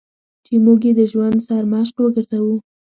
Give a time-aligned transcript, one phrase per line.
[0.45, 2.55] چې موږ یې د ژوند سرمشق وګرځوو.